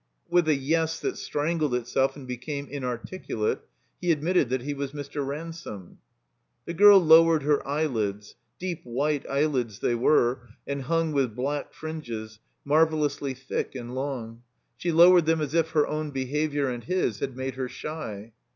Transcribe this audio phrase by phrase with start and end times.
[0.31, 3.61] With ^ Yes" that strangled itself and became in articulate,
[4.01, 5.23] he admitted that he was Mr.
[5.23, 5.99] Ransome.
[6.65, 12.39] The girl lowered her eyelids (deep white eyelids they were, and htmg with black fringes,
[12.65, 14.41] marvelously thick and long);
[14.75, 18.31] she lowered them as if her own behavior and his had made her shy.